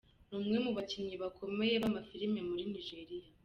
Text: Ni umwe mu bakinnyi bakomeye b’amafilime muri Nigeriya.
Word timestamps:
Ni 0.29 0.35
umwe 0.39 0.57
mu 0.65 0.71
bakinnyi 0.77 1.15
bakomeye 1.23 1.75
b’amafilime 1.81 2.39
muri 2.49 2.63
Nigeriya. 2.71 3.29